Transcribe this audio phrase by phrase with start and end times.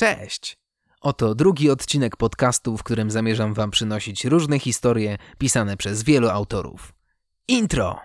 [0.00, 0.58] Cześć!
[1.00, 6.92] Oto drugi odcinek podcastu, w którym zamierzam Wam przynosić różne historie pisane przez wielu autorów.
[7.48, 8.00] Intro!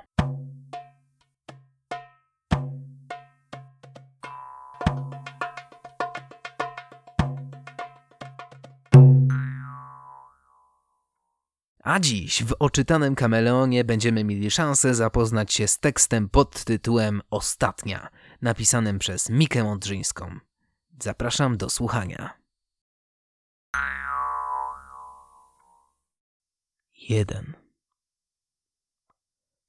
[11.83, 18.09] A dziś w oczytanym kameleonie będziemy mieli szansę zapoznać się z tekstem pod tytułem Ostatnia,
[18.41, 20.39] napisanym przez Mikę Mądrzyńską.
[20.99, 22.41] Zapraszam do słuchania.
[26.93, 27.53] 1.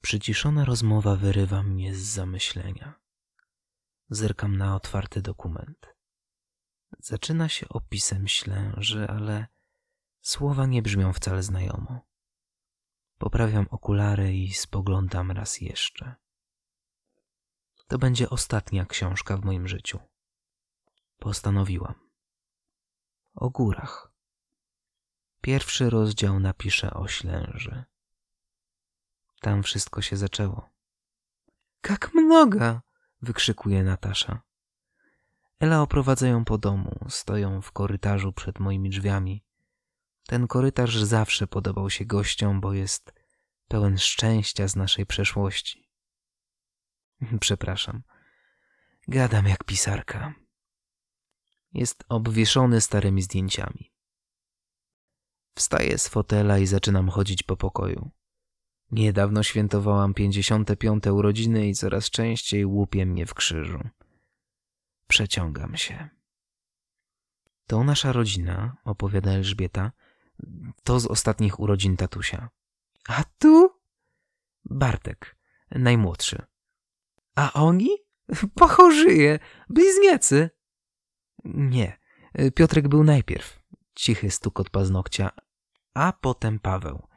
[0.03, 2.95] Przyciszona rozmowa wyrywa mnie z zamyślenia.
[4.11, 5.97] Zerkam na otwarty dokument.
[6.99, 9.47] Zaczyna się opisem ślęży, ale
[10.21, 12.01] słowa nie brzmią wcale znajomo.
[13.19, 16.15] Poprawiam okulary i spoglądam raz jeszcze.
[17.87, 19.99] To będzie ostatnia książka w moim życiu.
[21.19, 21.95] Postanowiłam.
[23.35, 24.13] O górach.
[25.41, 27.85] Pierwszy rozdział napiszę o ślęży.
[29.41, 30.71] Tam wszystko się zaczęło.
[31.89, 32.83] Jak mnoga!
[33.23, 34.43] wykrzykuje Natasza.
[35.61, 39.45] Ela oprowadza ją po domu, stoją w korytarzu przed moimi drzwiami.
[40.27, 43.13] Ten korytarz zawsze podobał się gościom, bo jest
[43.69, 45.91] pełen szczęścia z naszej przeszłości.
[47.41, 48.03] Przepraszam.
[49.09, 50.35] Gadam jak pisarka.
[51.77, 53.93] Jest obwieszony starymi zdjęciami.
[55.55, 58.11] Wstaję z fotela i zaczynam chodzić po pokoju.
[58.91, 61.07] Niedawno świętowałam 55.
[61.07, 63.89] urodziny i coraz częściej łupie mnie w krzyżu.
[65.09, 66.09] Przeciągam się.
[67.67, 69.93] To nasza rodzina, opowiada Elżbieta,
[70.83, 72.49] to z ostatnich urodzin tatusia.
[73.09, 73.71] A tu?
[74.65, 75.37] Bartek,
[75.71, 76.43] najmłodszy.
[77.35, 77.89] A oni?
[78.61, 80.56] Pachorzyje, bliźniacy.
[81.55, 81.99] Nie,
[82.55, 83.63] Piotrek był najpierw.
[83.95, 85.31] Cichy stukot paznokcia,
[85.95, 87.09] a potem Paweł,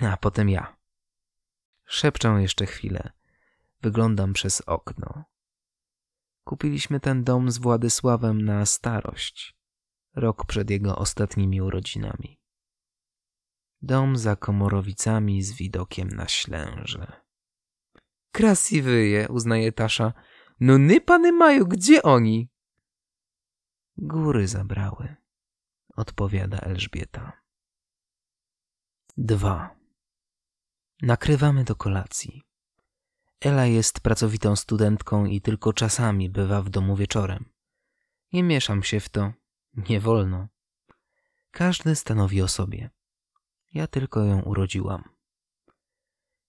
[0.00, 0.76] a potem ja.
[1.84, 3.12] Szepczę jeszcze chwilę.
[3.82, 5.24] Wyglądam przez okno.
[6.44, 9.56] Kupiliśmy ten dom z Władysławem na starość,
[10.14, 12.40] rok przed jego ostatnimi urodzinami.
[13.82, 17.12] Dom za komorowicami z widokiem na ślęże.
[18.32, 20.12] Krasiwyje, uznaje Tasza.
[20.60, 22.51] No ny pany mają, gdzie oni?
[23.96, 25.16] Góry zabrały,
[25.96, 27.42] odpowiada Elżbieta.
[29.16, 29.76] Dwa.
[31.02, 32.42] Nakrywamy do kolacji.
[33.40, 37.44] Ela jest pracowitą studentką i tylko czasami bywa w domu wieczorem.
[38.32, 39.32] Nie mieszam się w to,
[39.74, 40.48] nie wolno.
[41.50, 42.90] Każdy stanowi o sobie.
[43.74, 45.04] Ja tylko ją urodziłam.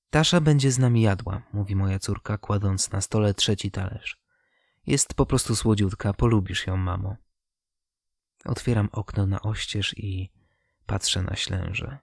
[0.10, 4.22] Tasza będzie z nami jadła, mówi moja córka, kładąc na stole trzeci talerz.
[4.86, 7.23] Jest po prostu słodziutka, polubisz ją, mamo.
[8.46, 10.32] Otwieram okno na oścież i
[10.86, 11.98] patrzę na ślęże.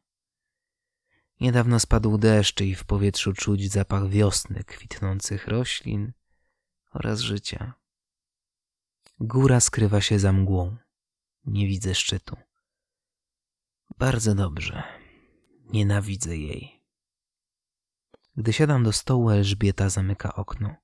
[1.41, 6.13] Niedawno spadł deszcz i w powietrzu czuć zapach wiosny, kwitnących roślin
[6.91, 7.75] oraz życia.
[9.21, 10.77] Góra skrywa się za mgłą.
[11.45, 12.37] Nie widzę szczytu.
[13.99, 14.83] Bardzo dobrze.
[15.65, 16.83] Nienawidzę jej.
[18.37, 20.77] Gdy siadam do stołu, Elżbieta zamyka okno.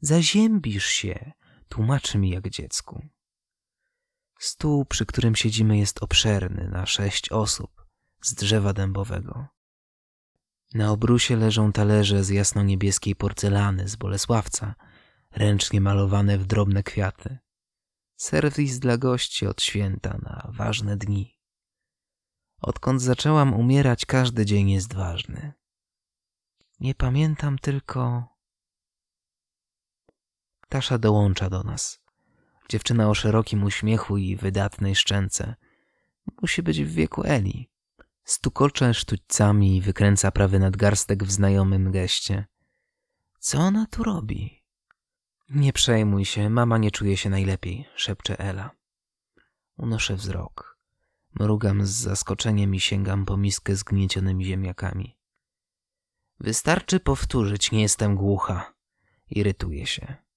[0.00, 1.32] Zaziębisz się,
[1.68, 3.08] tłumaczy mi jak dziecku.
[4.38, 7.86] Stół, przy którym siedzimy, jest obszerny, na sześć osób,
[8.22, 9.46] z drzewa dębowego.
[10.74, 14.74] Na obrusie leżą talerze z jasno-niebieskiej porcelany z Bolesławca,
[15.30, 17.38] ręcznie malowane w drobne kwiaty.
[18.16, 21.38] Serwis dla gości od święta na ważne dni.
[22.60, 25.52] Odkąd zaczęłam umierać, każdy dzień jest ważny.
[26.80, 28.28] Nie pamiętam tylko.
[30.68, 32.07] Tasza dołącza do nas.
[32.68, 35.54] Dziewczyna o szerokim uśmiechu i wydatnej szczęce.
[36.42, 37.70] Musi być w wieku Eli.
[38.24, 42.46] Stukocze sztućcami i wykręca prawy nadgarstek w znajomym geście.
[43.38, 44.64] Co ona tu robi?
[45.50, 48.70] Nie przejmuj się, mama nie czuje się najlepiej, szepcze Ela.
[49.76, 50.78] Unoszę wzrok.
[51.34, 55.18] Mrugam z zaskoczeniem i sięgam po miskę z gniecionymi ziemniakami.
[56.40, 58.74] Wystarczy powtórzyć, nie jestem głucha.
[59.30, 60.27] Irytuje się.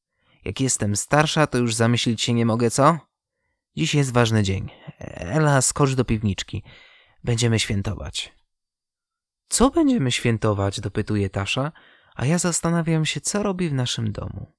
[0.46, 3.00] Jak jestem starsza, to już zamyślić się nie mogę, co?
[3.78, 4.70] Dziś jest ważny dzień.
[5.00, 6.64] Ela, skocz do piwniczki.
[7.24, 8.34] Będziemy świętować.
[9.50, 10.80] Co będziemy świętować?
[10.80, 11.72] dopytuje Tasza,
[12.16, 14.52] a ja zastanawiam się, co robi w naszym domu.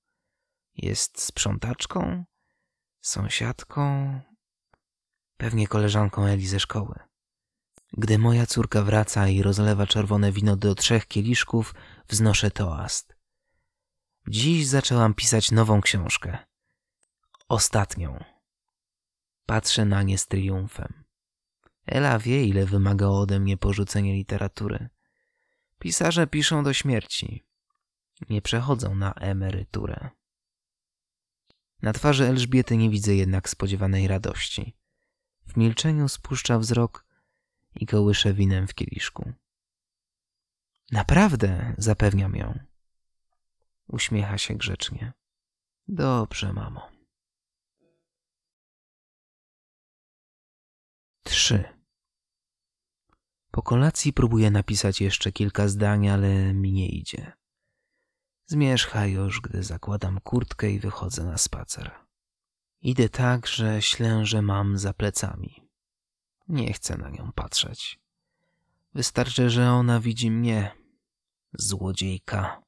[0.75, 2.25] Jest sprzątaczką?
[3.01, 4.21] Sąsiadką?
[5.37, 6.95] Pewnie koleżanką Eli ze szkoły.
[7.93, 11.75] Gdy moja córka wraca i rozlewa czerwone wino do trzech kieliszków,
[12.09, 13.12] wznoszę toast.
[14.29, 16.39] Dziś zaczęłam pisać nową książkę.
[17.49, 18.25] Ostatnią.
[19.47, 21.05] Patrzę na nie z triumfem.
[21.87, 24.89] Ela wie, ile wymagało ode mnie porzucenie literatury.
[25.79, 27.45] Pisarze piszą do śmierci.
[28.31, 30.11] Nie przechodzą na emeryturę.
[31.83, 34.77] Na twarzy Elżbiety nie widzę jednak spodziewanej radości.
[35.47, 37.07] W milczeniu spuszcza wzrok
[37.75, 39.33] i kołysze winem w kieliszku.
[40.93, 42.72] Naprawdę, zapewniam ją.
[43.93, 45.13] Uśmiecha się grzecznie.
[45.89, 46.91] Dobrze, mamo.
[51.23, 51.65] Trzy.
[53.51, 57.33] Po kolacji próbuję napisać jeszcze kilka zdań, ale mi nie idzie.
[58.47, 61.91] Zmierzcha już, gdy zakładam kurtkę i wychodzę na spacer.
[62.81, 65.69] Idę tak, że ślę, że mam za plecami.
[66.49, 68.01] Nie chcę na nią patrzeć.
[68.95, 70.77] Wystarczy, że ona widzi mnie,
[71.53, 72.62] złodziejka.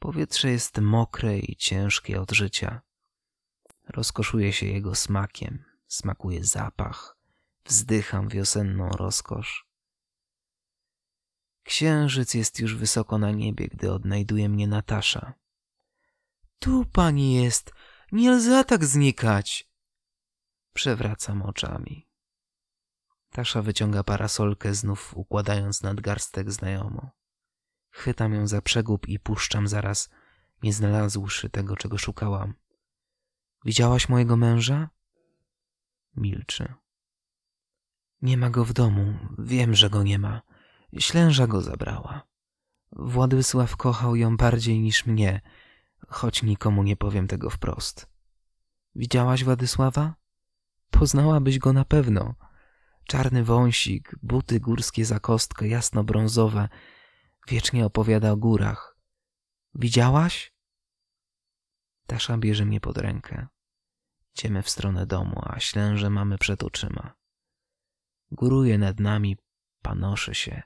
[0.00, 2.80] Powietrze jest mokre i ciężkie od życia.
[3.88, 7.16] Rozkoszuję się jego smakiem, smakuje zapach,
[7.64, 9.66] wzdycham wiosenną rozkosz.
[11.62, 15.34] Księżyc jest już wysoko na niebie, gdy odnajduje mnie Natasza.
[16.58, 17.72] Tu pani jest,
[18.12, 19.70] nie lze tak znikać.
[20.72, 22.08] Przewracam oczami.
[23.30, 27.19] Tasza wyciąga parasolkę, znów układając nadgarstek znajomo.
[27.90, 30.10] Chwytam ją za przegub i puszczam zaraz,
[30.62, 32.54] nie znalazłszy tego, czego szukałam.
[33.64, 34.88] Widziałaś mojego męża?
[36.16, 36.74] Milczy.
[38.22, 39.14] Nie ma go w domu.
[39.38, 40.42] Wiem, że go nie ma.
[40.98, 42.22] Ślęża go zabrała.
[42.92, 45.40] Władysław kochał ją bardziej niż mnie,
[46.08, 48.10] choć nikomu nie powiem tego wprost.
[48.94, 50.14] Widziałaś Władysława?
[50.90, 52.34] Poznałabyś go na pewno.
[53.04, 56.68] Czarny wąsik, buty górskie za kostkę, jasno-brązowe,
[57.48, 58.96] wiecznie opowiada o górach.
[59.74, 60.54] Widziałaś?
[62.06, 63.46] Tasza bierze mnie pod rękę.
[64.34, 67.14] Idziemy w stronę domu, a ślęże mamy przed oczyma.
[68.30, 69.36] Góruje nad nami,
[69.82, 70.62] panoszy się,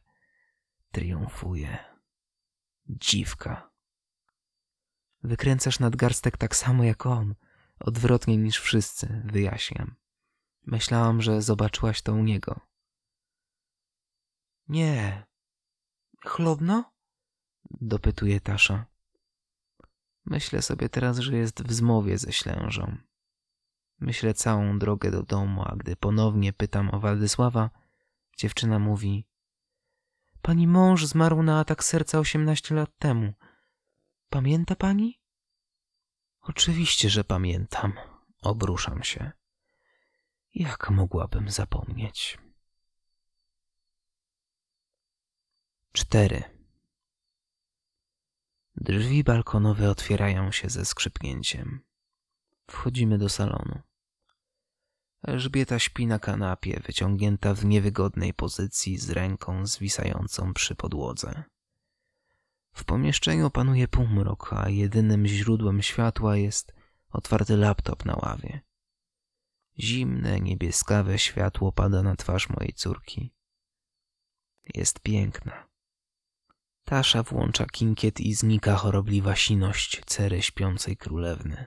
[0.92, 1.78] triumfuje.
[2.86, 3.70] Dziwka.
[5.22, 7.34] Wykręcasz nadgarstek tak samo jak on,
[7.80, 9.94] odwrotnie niż wszyscy, wyjaśniam.
[10.62, 12.60] Myślałam, że zobaczyłaś to u niego.
[14.68, 15.26] Nie.
[16.24, 16.92] Chlobno?
[17.70, 18.86] Dopytuje Tasza.
[20.24, 22.96] Myślę sobie teraz, że jest w zmowie ze ślężą.
[24.00, 27.70] Myślę całą drogę do domu, a gdy ponownie pytam o Władysława,
[28.38, 29.26] dziewczyna mówi:
[30.42, 33.32] Pani mąż zmarł na atak serca osiemnaście lat temu.
[34.28, 35.20] Pamięta pani?
[36.40, 37.92] Oczywiście, że pamiętam.
[38.42, 39.32] Obruszam się.
[40.54, 42.38] Jak mogłabym zapomnieć?
[45.96, 46.42] Cztery.
[48.76, 51.80] Drzwi balkonowe otwierają się ze skrzypnięciem.
[52.66, 53.80] Wchodzimy do salonu.
[55.22, 61.42] Elżbieta śpi na kanapie, wyciągnięta w niewygodnej pozycji z ręką zwisającą przy podłodze.
[62.72, 66.74] W pomieszczeniu panuje półmrok, a jedynym źródłem światła jest
[67.10, 68.60] otwarty laptop na ławie.
[69.78, 73.32] Zimne, niebieskawe światło pada na twarz mojej córki.
[74.74, 75.73] Jest piękna.
[76.84, 81.66] Tasza włącza kinkiet i znika chorobliwa siność cery śpiącej królewny.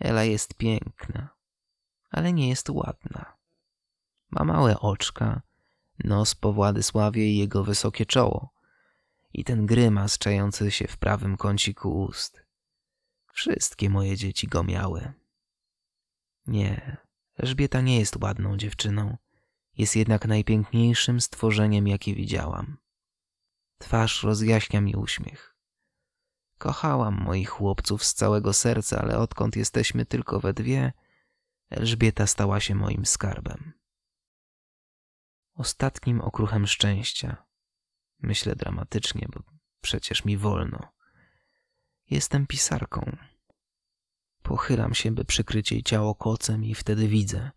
[0.00, 1.28] Ela jest piękna,
[2.10, 3.36] ale nie jest ładna.
[4.30, 5.42] Ma małe oczka,
[6.04, 8.54] nos po Władysławie i jego wysokie czoło
[9.32, 12.44] i ten grymas czający się w prawym kąciku ust.
[13.32, 15.12] Wszystkie moje dzieci go miały.
[16.46, 16.96] Nie,
[17.38, 19.16] Elżbieta nie jest ładną dziewczyną,
[19.78, 22.76] jest jednak najpiękniejszym stworzeniem, jakie widziałam.
[23.84, 25.56] Twarz rozjaśnia mi uśmiech.
[26.58, 30.92] Kochałam moich chłopców z całego serca, ale odkąd jesteśmy tylko we dwie,
[31.70, 33.72] Elżbieta stała się moim skarbem.
[35.54, 37.46] Ostatnim okruchem szczęścia,
[38.18, 39.40] myślę dramatycznie, bo
[39.80, 40.92] przecież mi wolno,
[42.10, 43.16] jestem pisarką.
[44.42, 47.50] Pochylam się, by przykryć jej ciało kocem i wtedy widzę.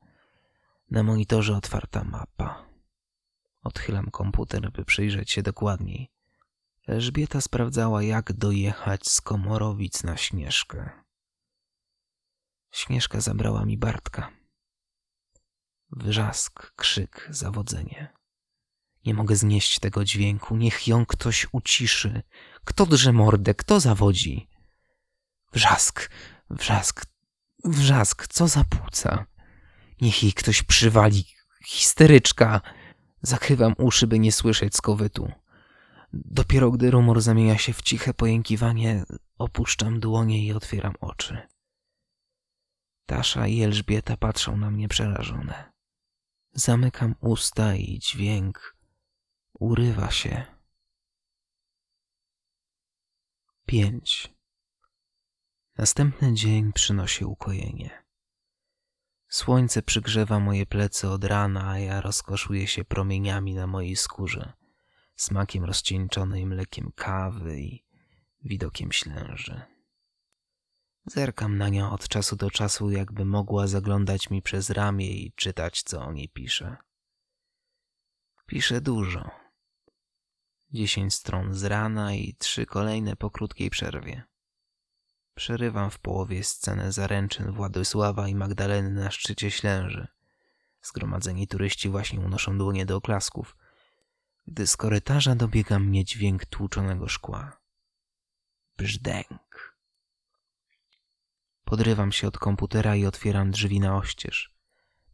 [0.91, 2.65] Na monitorze otwarta mapa.
[3.63, 6.16] Odchylam komputer, by przyjrzeć się dokładniej.
[6.87, 10.89] Elżbieta sprawdzała, jak dojechać z Komorowic na Śnieżkę.
[12.71, 14.31] Śnieżka zabrała mi Bartka.
[15.91, 18.13] Wrzask, krzyk, zawodzenie.
[19.05, 20.55] Nie mogę znieść tego dźwięku.
[20.55, 22.21] Niech ją ktoś uciszy.
[22.65, 23.53] Kto drze mordę?
[23.53, 24.49] Kto zawodzi?
[25.53, 26.09] Wrzask,
[26.49, 27.05] wrzask,
[27.65, 28.27] wrzask.
[28.27, 29.25] Co za płuca?
[30.01, 31.25] Niech jej ktoś przywali.
[31.65, 32.61] Histeryczka.
[33.21, 35.31] Zakrywam uszy, by nie słyszeć skowytu.
[36.25, 39.03] Dopiero gdy rumor zamienia się w ciche pojękiwanie,
[39.37, 41.47] opuszczam dłonie i otwieram oczy.
[43.05, 45.71] Tasza i Elżbieta patrzą na mnie przerażone.
[46.53, 48.77] Zamykam usta i dźwięk
[49.53, 50.45] urywa się.
[53.65, 54.33] Pięć.
[55.77, 58.03] Następny dzień przynosi ukojenie.
[59.29, 64.53] Słońce przygrzewa moje plecy od rana, a ja rozkoszuję się promieniami na mojej skórze,
[65.17, 67.85] smakiem rozcieńczonej mlekiem kawy i
[68.43, 69.61] widokiem ślęży.
[71.05, 75.83] Zerkam na nią od czasu do czasu, jakby mogła zaglądać mi przez ramię i czytać,
[75.83, 76.77] co o niej pisze.
[78.45, 79.29] Pisze dużo.
[80.71, 84.23] Dziesięć stron z rana i trzy kolejne po krótkiej przerwie.
[85.35, 90.07] Przerywam w połowie scenę zaręczyn Władysława i Magdaleny na szczycie Ślęży.
[90.81, 93.57] Zgromadzeni turyści właśnie unoszą dłonie do oklasków,
[94.47, 97.57] gdy z korytarza dobiega mnie dźwięk tłuczonego szkła.
[98.77, 99.77] Brzdęk.
[101.63, 104.57] Podrywam się od komputera i otwieram drzwi na oścież.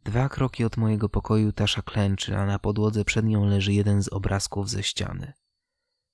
[0.04, 4.08] Dwa kroki od mojego pokoju Tasza klęczy, a na podłodze przed nią leży jeden z
[4.08, 5.32] obrazków ze ściany.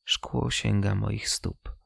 [0.05, 1.77] Szkło sięga moich stóp.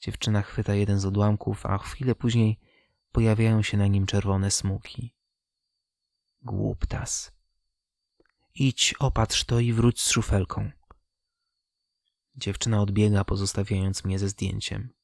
[0.00, 2.60] Dziewczyna chwyta jeden z odłamków, a chwilę później
[3.12, 5.14] pojawiają się na nim czerwone smuki.
[6.42, 7.37] Głuptas.
[8.60, 10.70] Idź, opatrz to i wróć z szufelką.
[12.36, 14.94] Dziewczyna odbiega, pozostawiając mnie ze zdjęciem.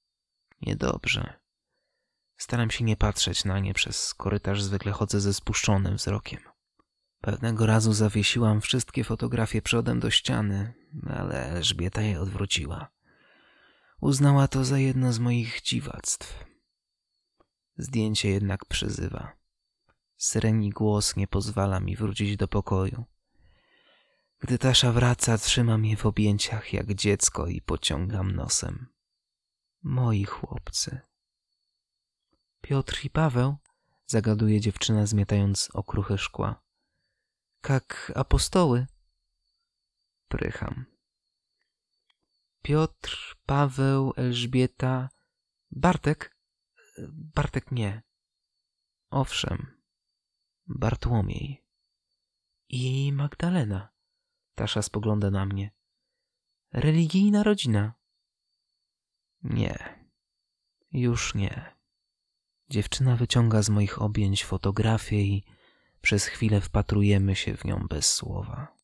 [0.63, 1.41] Niedobrze.
[2.37, 6.41] Staram się nie patrzeć na nie, przez korytarz zwykle chodzę ze spuszczonym wzrokiem.
[7.21, 10.75] Pewnego razu zawiesiłam wszystkie fotografie przodem do ściany,
[11.07, 12.91] ale Elżbieta je odwróciła.
[14.01, 16.45] Uznała to za jedno z moich dziwactw.
[17.77, 19.33] Zdjęcie jednak przyzywa.
[20.17, 23.14] Syreni głos nie pozwala mi wrócić do pokoju.
[24.45, 28.87] Gdy Tasza wraca, trzymam je w objęciach jak dziecko i pociągam nosem.
[29.83, 31.01] Moi chłopcy.
[32.61, 33.57] Piotr i Paweł,
[34.07, 36.63] zagaduje dziewczyna, zmietając okruchy szkła.
[37.61, 38.87] Kak apostoły.
[40.29, 40.85] Prycham.
[42.63, 45.09] Piotr, Paweł, Elżbieta,
[45.71, 46.37] Bartek?
[47.09, 48.03] Bartek nie.
[49.11, 49.81] Owszem,
[50.67, 51.65] Bartłomiej.
[52.69, 53.94] I Magdalena.
[54.55, 55.71] Tasza spogląda na mnie.
[56.73, 57.95] Religijna rodzina.
[59.43, 60.05] Nie,
[60.93, 61.75] już nie.
[62.69, 65.45] Dziewczyna wyciąga z moich objęć fotografię i
[66.01, 68.75] przez chwilę wpatrujemy się w nią bez słowa.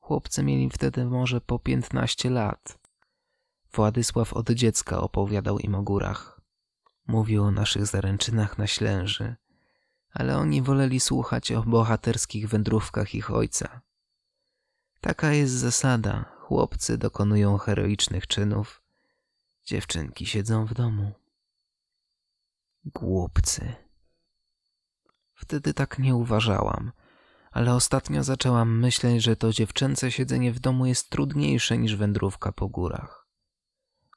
[0.00, 2.78] Chłopcy mieli wtedy może po piętnaście lat.
[3.72, 6.40] Władysław od dziecka opowiadał im o górach.
[7.06, 9.36] Mówił o naszych zaręczynach na Ślęży,
[10.10, 13.80] ale oni woleli słuchać o bohaterskich wędrówkach ich ojca.
[15.00, 16.24] Taka jest zasada.
[16.40, 18.82] Chłopcy dokonują heroicznych czynów,
[19.64, 21.12] dziewczynki siedzą w domu.
[22.84, 23.74] Głupcy.
[25.34, 26.92] Wtedy tak nie uważałam,
[27.50, 32.68] ale ostatnio zaczęłam myśleć, że to dziewczęce siedzenie w domu jest trudniejsze niż wędrówka po
[32.68, 33.26] górach.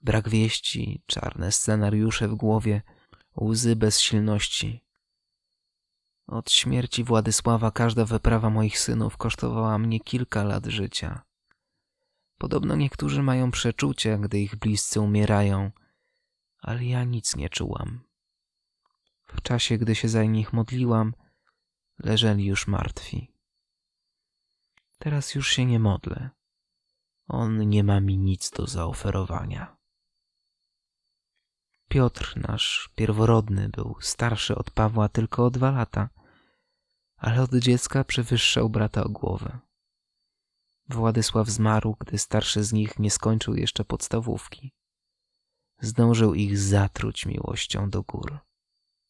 [0.02, 2.82] Brak wieści, czarne scenariusze w głowie,
[3.42, 4.83] łzy bezsilności.
[6.34, 11.22] Od śmierci Władysława każda wyprawa moich synów kosztowała mnie kilka lat życia.
[12.38, 15.72] Podobno niektórzy mają przeczucia, gdy ich bliscy umierają,
[16.60, 18.04] ale ja nic nie czułam.
[19.25, 21.13] W czasie, gdy się za nich modliłam,
[22.00, 23.32] leżeli już martwi.
[24.98, 26.30] Teraz już się nie modlę.
[27.28, 29.78] On nie ma mi nic do zaoferowania.
[31.90, 36.10] Piotr, nasz pierworodny, był starszy od Pawła tylko o dwa lata,
[37.24, 39.60] ale od dziecka przewyższał brata o głowę.
[40.89, 44.74] Władysław zmarł, gdy starszy z nich nie skończył jeszcze podstawówki.
[45.80, 48.39] Zdążył ich zatruć miłością do gór.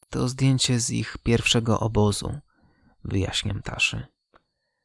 [0.09, 2.39] To zdjęcie z ich pierwszego obozu,
[3.03, 4.07] wyjaśniam Taszy.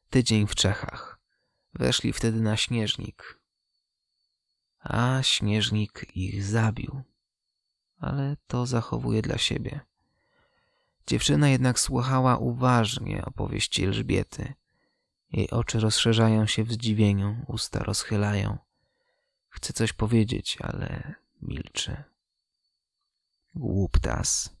[0.09, 1.19] Tydzień w Czechach.
[1.73, 3.39] Weszli wtedy na śnieżnik.
[4.79, 7.01] A śnieżnik ich zabił.
[7.97, 9.88] Ale to zachowuje dla siebie.
[11.09, 14.53] Dziewczyna jednak słuchała uważnie opowieści Elżbiety.
[15.31, 18.57] Jej oczy rozszerzają się w zdziwieniu, usta rozchylają.
[19.49, 22.03] Chce coś powiedzieć, ale milczy.
[23.55, 24.57] Głuptas.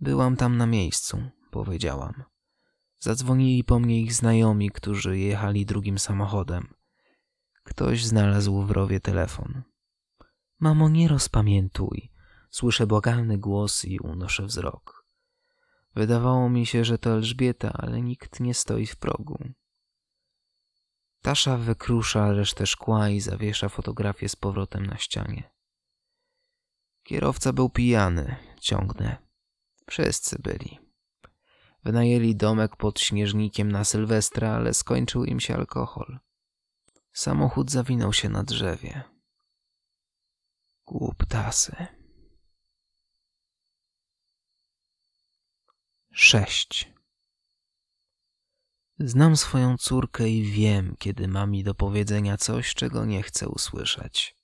[0.00, 2.24] Byłam tam na miejscu, powiedziałam.
[2.98, 6.74] Zadzwonili po mnie ich znajomi, którzy jechali drugim samochodem.
[7.62, 9.62] Ktoś znalazł w rowie telefon.
[10.58, 12.12] Mamo, nie rozpamiętuj.
[12.50, 14.95] Słyszę błagalny głos i unoszę wzrok.
[15.96, 19.38] Wydawało mi się, że to Elżbieta, ale nikt nie stoi w progu.
[21.22, 25.50] Tasza wykrusza resztę szkła i zawiesza fotografię z powrotem na ścianie.
[27.02, 29.16] Kierowca był pijany, ciągnę.
[29.90, 30.78] Wszyscy byli.
[31.84, 36.18] Wynajęli domek pod śnieżnikiem na Sylwestra, ale skończył im się alkohol.
[37.12, 39.02] Samochód zawinął się na drzewie.
[40.86, 41.86] Głuptasy.
[46.18, 46.92] Sześć.
[48.98, 54.36] Znam swoją córkę i wiem, kiedy ma mi do powiedzenia coś, czego nie chcę usłyszeć.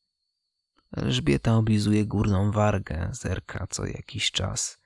[0.97, 4.79] Elżbieta oblizuje górną wargę, zerka co jakiś czas.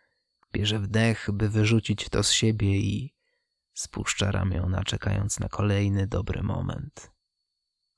[0.52, 3.14] Bierze wdech, by wyrzucić to z siebie i
[3.74, 7.10] spuszcza ramiona, czekając na kolejny dobry moment.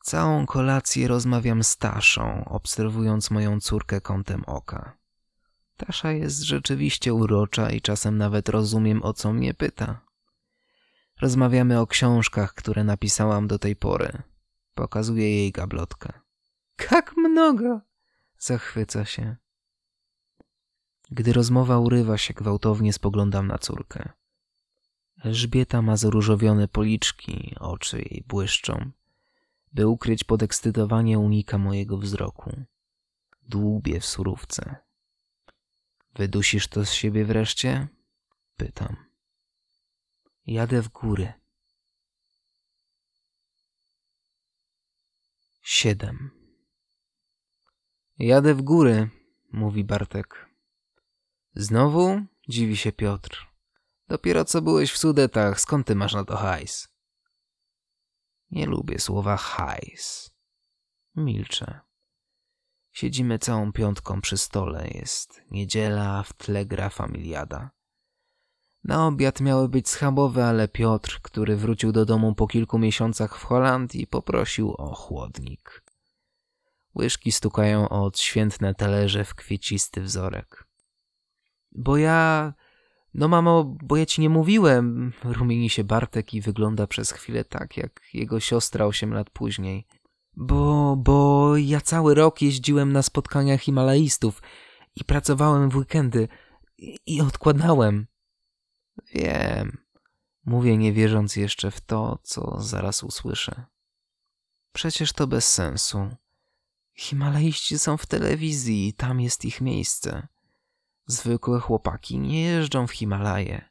[0.05, 4.99] Całą kolację rozmawiam z Taszą, obserwując moją córkę kątem oka.
[5.79, 10.01] Tasza jest rzeczywiście urocza i czasem nawet rozumiem, o co mnie pyta.
[11.21, 14.23] Rozmawiamy o książkach, które napisałam do tej pory.
[14.75, 16.13] Pokazuję jej gablotkę.
[16.91, 17.81] Jak mnogo!
[18.39, 19.37] Zachwyca się.
[21.11, 24.13] Gdy rozmowa urywa się, gwałtownie spoglądam na córkę.
[25.25, 28.91] Elżbieta ma zróżowione policzki, oczy jej błyszczą.
[29.73, 32.65] By ukryć podekscytowanie, unika mojego wzroku.
[33.43, 34.88] Dłubie w surówce.
[36.19, 37.89] Wydusisz to z siebie wreszcie?
[38.57, 38.97] Pytam.
[40.47, 41.33] Jadę w góry.
[45.63, 46.31] Siedem.
[48.19, 49.11] Jadę w góry,
[49.53, 50.49] mówi Bartek.
[51.55, 52.21] Znowu?
[52.49, 53.47] Dziwi się Piotr.
[54.09, 56.89] Dopiero co byłeś w Sudetach, skąd ty masz na to hajs?
[58.51, 60.31] Nie lubię słowa hajs.
[61.17, 61.88] Milczę.
[62.93, 64.89] Siedzimy całą piątką przy stole.
[64.89, 67.71] Jest niedziela, w tle gra familiada.
[68.85, 73.45] Na obiad miały być schabowe, ale Piotr, który wrócił do domu po kilku miesiącach w
[73.45, 75.85] Holandii, poprosił o chłodnik.
[76.95, 80.67] Łyżki stukają o odświętne talerze w kwiecisty wzorek.
[81.73, 82.53] Bo ja...
[83.15, 85.13] No mamo, bo ja ci nie mówiłem.
[85.25, 89.87] Rumieni się Bartek i wygląda przez chwilę tak, jak jego siostra osiem lat później.
[90.41, 94.43] Bo, bo ja cały rok jeździłem na spotkania himalaistów
[94.97, 96.29] i pracowałem w weekendy
[97.07, 98.07] i, odkładałem.
[99.15, 99.79] Wiem.
[100.45, 103.65] Mówię nie wierząc jeszcze w to, co zaraz usłyszę.
[104.73, 106.09] Przecież to bez sensu.
[106.95, 110.29] Himalaiści są w telewizji tam jest ich miejsce.
[111.07, 113.69] Zwykłe chłopaki nie jeżdżą w Himalaje.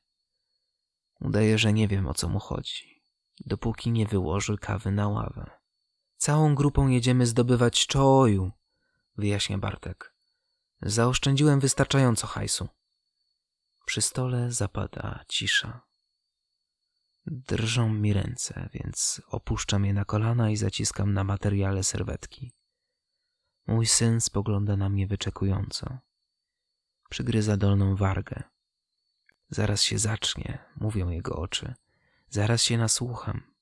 [1.22, 3.04] Udaje, że nie wiem o co mu chodzi,
[3.46, 5.57] dopóki nie wyłoży kawy na ławę.
[6.18, 8.52] Całą grupą jedziemy zdobywać czoju,
[9.18, 10.14] wyjaśnia Bartek.
[10.82, 12.68] Zaoszczędziłem wystarczająco hajsu.
[13.86, 15.82] Przy stole zapada cisza.
[17.26, 22.52] Drżą mi ręce, więc opuszczam je na kolana i zaciskam na materiale serwetki.
[23.68, 25.98] Mój syn spogląda na mnie wyczekująco.
[27.10, 28.44] Przygryza dolną wargę.
[29.50, 31.74] Zaraz się zacznie, mówią jego oczy.
[32.30, 33.57] Zaraz się nasłucham.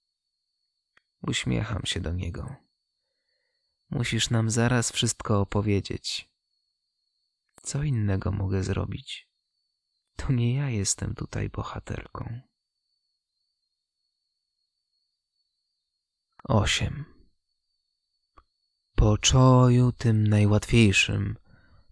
[1.21, 2.55] Uśmiecham się do niego.
[3.89, 6.29] Musisz nam zaraz wszystko opowiedzieć.
[7.61, 9.29] Co innego mogę zrobić?
[10.15, 12.41] To nie ja jestem tutaj bohaterką.
[16.43, 17.05] Osiem.
[18.95, 21.35] Po czoju tym najłatwiejszym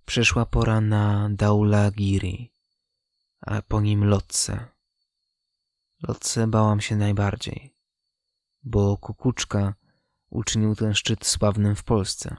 [0.06, 2.52] przyszła pora na Daulagiri,
[3.42, 4.68] a po nim Lotse.
[6.02, 7.73] Lotse bałam się najbardziej,
[8.64, 9.74] bo Kukuczka
[10.30, 12.38] uczynił ten szczyt sławnym w Polsce.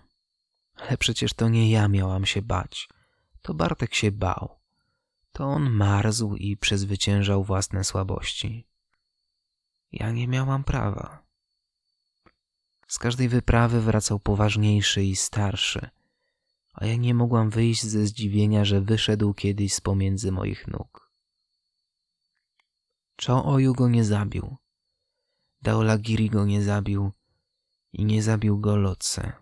[0.77, 2.89] Ale przecież to nie ja miałam się bać,
[3.43, 4.59] to Bartek się bał.
[5.33, 8.67] To on marzł i przezwyciężał własne słabości.
[9.93, 11.25] Ja nie miałam prawa.
[12.89, 15.91] Z każdej wyprawy wracał poważniejszy i starszy,
[16.73, 21.13] a ja nie mogłam wyjść ze zdziwienia, że wyszedł kiedyś z pomiędzy moich nóg.
[23.27, 24.57] Cho Oju go nie zabił.
[25.65, 27.13] Daolagiri go nie zabił
[27.93, 29.33] i nie zabił go Lotse.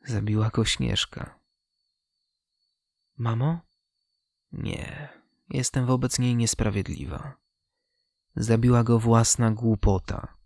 [0.00, 1.38] Zabiła go Śnieżka.
[3.16, 3.60] Mamo?
[4.52, 5.08] Nie,
[5.48, 7.34] jestem wobec niej niesprawiedliwa.
[8.36, 10.36] Zabiła go własna głupota.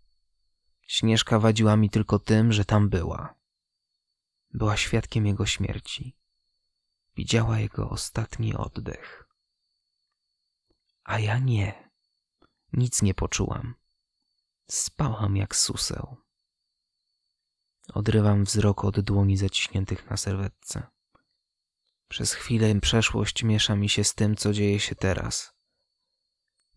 [0.87, 3.35] Śnieżka wadziła mi tylko tym, że tam była.
[4.53, 6.15] Była świadkiem jego śmierci.
[7.15, 9.29] Widziała jego ostatni oddech.
[11.03, 11.89] A ja nie.
[12.73, 13.79] Nic nie poczułam.
[14.71, 16.17] Spałam jak suseł.
[17.93, 20.87] Odrywam wzrok od dłoni zaciśniętych na serwetce.
[22.07, 25.53] Przez chwilę przeszłość miesza mi się z tym, co dzieje się teraz.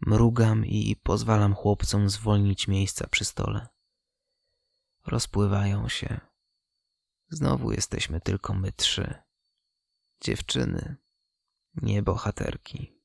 [0.00, 3.68] Mrugam i pozwalam chłopcom zwolnić miejsca przy stole.
[5.07, 6.20] Rozpływają się.
[7.28, 9.14] Znowu jesteśmy tylko my trzy.
[10.20, 10.96] Dziewczyny.
[11.74, 13.00] Nie bohaterki.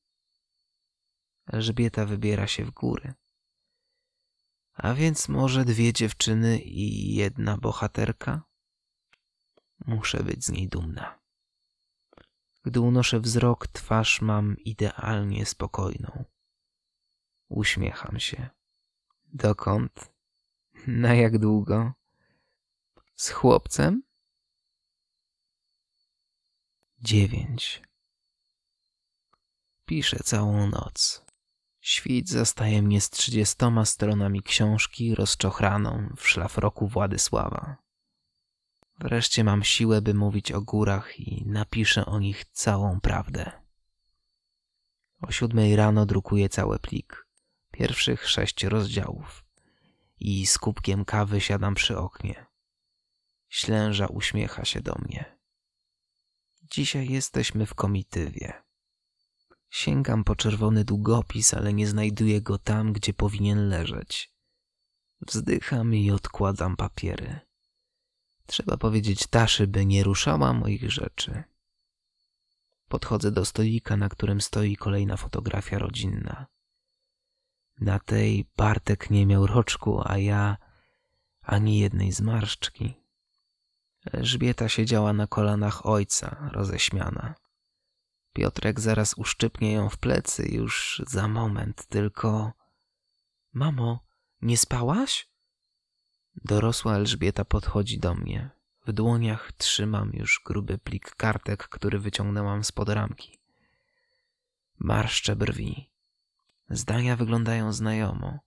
[1.46, 3.14] Elżbieta wybiera się w góry.
[4.78, 8.42] A więc może dwie dziewczyny i jedna bohaterka?
[9.86, 11.20] Muszę być z niej dumna.
[12.64, 16.26] Gdy unoszę wzrok, twarz mam idealnie spokojną.
[17.50, 18.50] Uśmiecham się.
[19.34, 20.12] Dokąd?
[20.88, 21.94] Na jak długo?
[23.16, 24.04] Z chłopcem?
[27.00, 27.82] Dziewięć.
[29.86, 31.27] Piszę całą noc.
[31.88, 37.78] Świt zastaje mnie z trzydziestoma stronami książki rozczochraną w szlafroku Władysława.
[39.00, 43.52] Wreszcie mam siłę, by mówić o górach i napiszę o nich całą prawdę.
[45.22, 47.28] O siódmej rano drukuję cały plik,
[47.72, 49.46] pierwszych sześć rozdziałów
[50.20, 52.46] i z kubkiem kawy siadam przy oknie.
[53.50, 55.38] Ślęża uśmiecha się do mnie.
[56.64, 58.67] Dzisiaj jesteśmy w komitywie.
[59.70, 64.32] Sięgam po czerwony długopis, ale nie znajduję go tam, gdzie powinien leżeć.
[65.22, 67.40] Wzdycham i odkładam papiery.
[68.46, 71.44] Trzeba powiedzieć Taszy, by nie ruszała moich rzeczy.
[72.88, 76.46] Podchodzę do stolika, na którym stoi kolejna fotografia rodzinna.
[77.80, 80.58] Na tej Bartek nie miał roczku, a ja
[81.42, 82.94] ani jednej zmarszczki.
[84.12, 87.36] Elżbieta siedziała na kolanach ojca, roześmiana.
[88.38, 92.54] Piotrek zaraz uszczypnie ją w plecy już za moment, tylko...
[93.54, 94.06] Mamo,
[94.42, 95.30] nie spałaś?
[96.36, 98.50] Dorosła Elżbieta podchodzi do mnie.
[98.86, 103.40] W dłoniach trzymam już gruby plik kartek, który wyciągnęłam spod ramki.
[104.80, 105.90] Marszczę brwi.
[106.70, 108.40] Zdania wyglądają znajomo.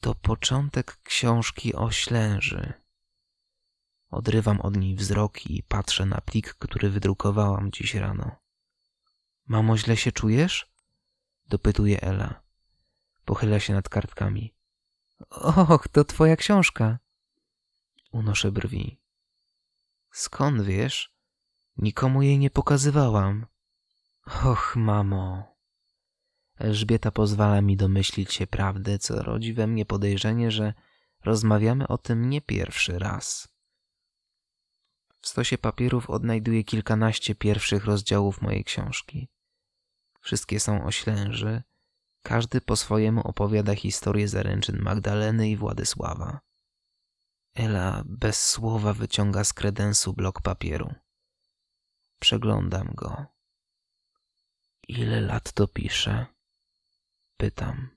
[0.00, 2.72] To początek książki o ślęży.
[4.10, 8.43] Odrywam od niej wzrok i patrzę na plik, który wydrukowałam dziś rano.
[9.46, 10.72] Mamo, źle się czujesz?
[11.48, 12.42] Dopytuje Ela.
[13.24, 14.54] Pochyla się nad kartkami.
[15.30, 16.98] Och, to twoja książka.
[18.12, 19.00] Unoszę brwi.
[20.10, 21.14] Skąd wiesz?
[21.76, 23.46] Nikomu jej nie pokazywałam.
[24.26, 25.54] Och, mamo.
[26.58, 30.74] Elżbieta pozwala mi domyślić się prawdy, co rodzi we mnie podejrzenie, że
[31.24, 33.48] rozmawiamy o tym nie pierwszy raz.
[35.20, 39.28] W stosie papierów odnajduję kilkanaście pierwszych rozdziałów mojej książki.
[40.24, 41.62] Wszystkie są o ślęży,
[42.22, 46.40] każdy po swojemu opowiada historię zaręczyn Magdaleny i Władysława.
[47.54, 50.94] Ela bez słowa wyciąga z kredensu blok papieru.
[52.18, 53.26] Przeglądam go.
[54.88, 56.26] Ile lat to pisze?
[57.36, 57.88] Pytam.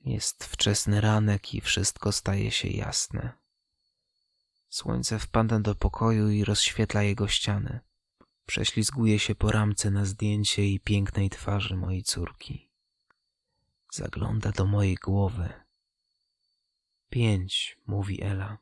[0.00, 3.32] Jest wczesny ranek i wszystko staje się jasne.
[4.68, 7.80] Słońce wpada do pokoju i rozświetla jego ściany.
[8.50, 12.70] Prześlizguje się po ramce na zdjęcie i pięknej twarzy mojej córki.
[13.92, 15.48] Zagląda do mojej głowy.
[17.10, 18.58] Pięć, mówi Ela.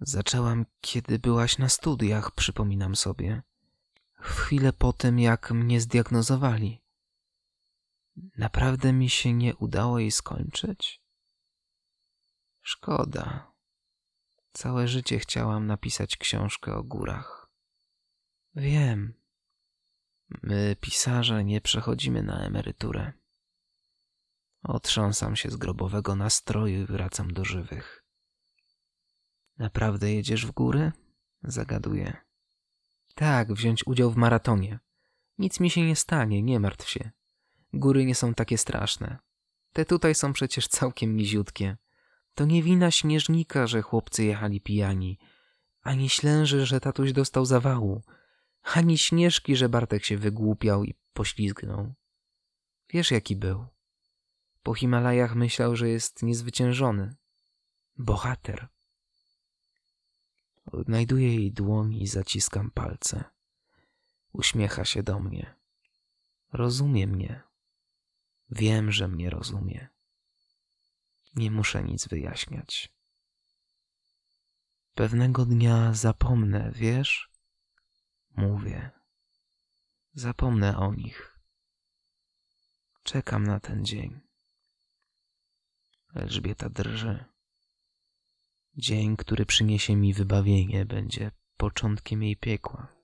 [0.00, 3.42] Zaczęłam, kiedy byłaś na studiach, przypominam sobie.
[4.20, 6.82] W chwilę po tym, jak mnie zdiagnozowali.
[8.36, 11.02] Naprawdę mi się nie udało jej skończyć?
[12.62, 13.52] Szkoda.
[14.52, 17.37] Całe życie chciałam napisać książkę o górach.
[18.54, 19.14] Wiem.
[20.42, 23.12] My, pisarze, nie przechodzimy na emeryturę.
[24.62, 28.04] Otrząsam się z grobowego nastroju i wracam do żywych.
[29.58, 30.92] Naprawdę jedziesz w góry?
[31.42, 32.16] Zagaduję.
[33.14, 34.78] Tak, wziąć udział w maratonie.
[35.38, 37.10] Nic mi się nie stanie, nie martw się.
[37.72, 39.18] Góry nie są takie straszne.
[39.72, 41.76] Te tutaj są przecież całkiem niziutkie.
[42.34, 45.18] To nie wina śnieżnika, że chłopcy jechali pijani,
[45.82, 48.02] ani ślęży, że tatuś dostał zawału,
[48.76, 51.94] ani śnieżki, że Bartek się wygłupiał i poślizgnął.
[52.88, 53.66] Wiesz, jaki był.
[54.62, 57.16] Po Himalajach myślał, że jest niezwyciężony.
[57.96, 58.68] Bohater.
[60.72, 63.24] Odnajduję jej dłoń i zaciskam palce.
[64.32, 65.54] Uśmiecha się do mnie.
[66.52, 67.42] Rozumie mnie.
[68.50, 69.88] Wiem, że mnie rozumie.
[71.36, 72.92] Nie muszę nic wyjaśniać.
[74.94, 77.30] Pewnego dnia zapomnę, wiesz?
[78.38, 78.90] Mówię.
[80.12, 81.38] Zapomnę o nich.
[83.02, 84.20] Czekam na ten dzień.
[86.14, 87.24] Elżbieta drży.
[88.74, 92.96] Dzień, który przyniesie mi wybawienie, będzie początkiem jej piekła.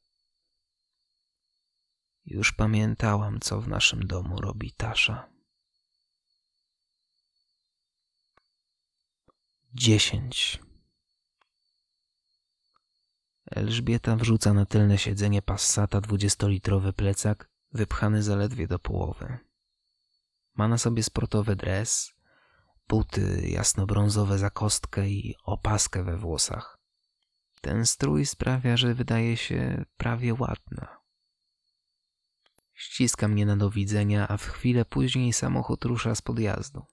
[2.25, 5.31] Już pamiętałam, co w naszym domu robi Tasza.
[9.73, 10.59] Dziesięć.
[13.55, 19.39] Elżbieta wrzuca na tylne siedzenie Passata dwudziestolitrowy plecak, wypchany zaledwie do połowy.
[20.55, 22.15] Ma na sobie sportowy dres,
[22.89, 26.79] buty jasnobrązowe za kostkę i opaskę we włosach.
[27.61, 30.99] Ten strój sprawia, że wydaje się prawie ładna.
[32.73, 36.85] Ściska mnie na do widzenia, a w chwilę później samochód rusza z podjazdu.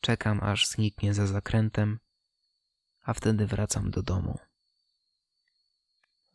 [0.00, 1.98] Czekam, aż zniknie za zakrętem,
[3.02, 4.38] a wtedy wracam do domu.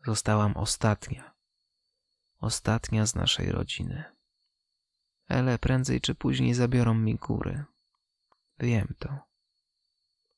[0.06, 1.34] Zostałam ostatnia.
[2.40, 4.04] Ostatnia z naszej rodziny.
[5.28, 7.64] Ale prędzej czy później zabiorą mi góry.
[8.60, 9.20] Wiem to.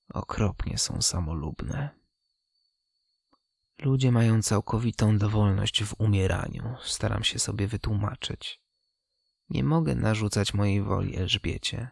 [0.10, 1.90] Okropnie są samolubne.
[3.80, 8.62] Ludzie mają całkowitą dowolność w umieraniu, staram się sobie wytłumaczyć.
[9.50, 11.90] Nie mogę narzucać mojej woli Elżbiecie.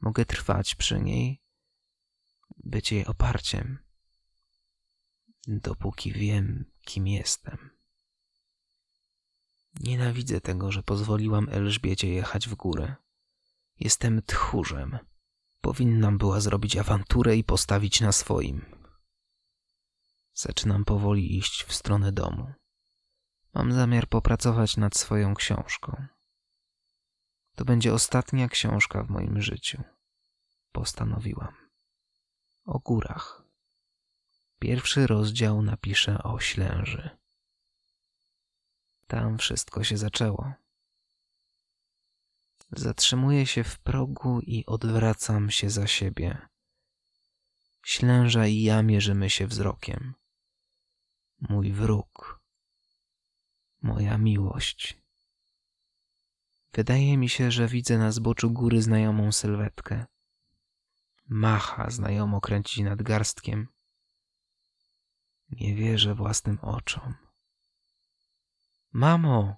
[0.00, 1.42] Mogę trwać przy niej,
[2.56, 3.78] być jej oparciem,
[5.46, 7.70] dopóki wiem, kim jestem.
[9.80, 12.94] Nienawidzę tego, że pozwoliłam Elżbiecie jechać w górę.
[13.80, 14.98] Jestem tchórzem.
[15.60, 18.64] Powinnam była zrobić awanturę i postawić na swoim.
[20.34, 22.52] Zaczynam powoli iść w stronę domu.
[23.54, 26.06] Mam zamiar popracować nad swoją książką.
[27.54, 29.82] To będzie ostatnia książka w moim życiu.
[30.72, 31.54] Postanowiłam.
[32.64, 33.41] O górach.
[34.62, 37.10] Pierwszy rozdział napiszę o ślęży.
[39.06, 40.52] Tam wszystko się zaczęło.
[42.70, 46.48] Zatrzymuję się w progu i odwracam się za siebie.
[47.84, 50.14] Ślęża i ja mierzymy się wzrokiem.
[51.40, 52.40] Mój wróg,
[53.80, 55.02] moja miłość.
[56.72, 60.06] Wydaje mi się, że widzę na zboczu góry znajomą sylwetkę.
[61.28, 63.68] Macha znajomo kręci nad garstkiem.
[65.52, 67.14] Nie wierzę własnym oczom.
[68.92, 69.56] Mamo!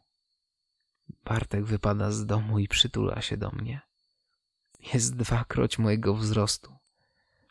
[1.24, 3.80] Bartek wypada z domu i przytula się do mnie.
[4.94, 6.76] Jest dwakroć mojego wzrostu.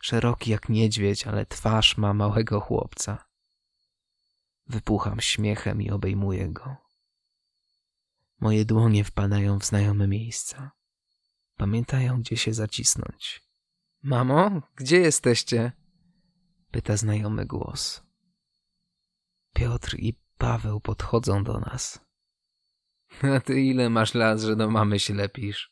[0.01, 3.25] Szeroki jak niedźwiedź, ale twarz ma małego chłopca.
[4.67, 6.75] Wypucham śmiechem i obejmuję go.
[8.39, 10.71] Moje dłonie wpadają w znajome miejsca.
[11.58, 13.41] Pamiętają, gdzie się zacisnąć.
[14.01, 15.71] Mamo, gdzie jesteście?
[16.71, 18.03] Pyta znajomy głos.
[19.54, 22.00] Piotr i Paweł podchodzą do nas.
[23.36, 25.72] A ty ile masz lat, że do mamy się lepisz?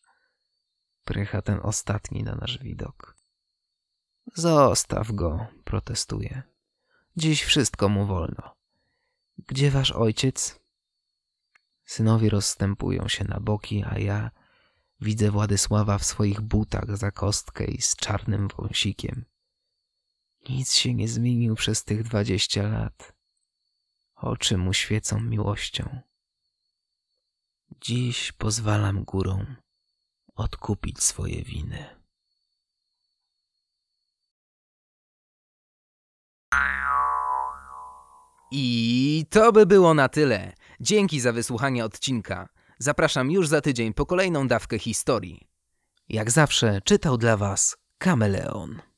[1.04, 3.18] Prycha ten ostatni na nasz widok.
[4.36, 6.44] Zostaw go, protestuje.
[7.18, 8.56] Dziś wszystko mu wolno.
[9.48, 10.62] Gdzie wasz ojciec?
[11.86, 14.32] Synowie rozstępują się na boki, a ja
[15.02, 19.26] widzę Władysława w swoich butach za kostkę i z czarnym wąsikiem.
[20.50, 23.14] Nic się nie zmienił przez tych dwadzieścia lat.
[24.22, 26.00] Oczy mu świecą miłością.
[27.82, 29.56] Dziś pozwalam górom
[30.36, 32.02] odkupić swoje winy.
[38.52, 40.54] I to by było na tyle.
[40.80, 42.50] Dzięki za wysłuchanie odcinka.
[42.80, 45.48] Zapraszam już za tydzień po kolejną dawkę historii.
[46.10, 48.91] Jak zawsze czytał dla Was Kameleon.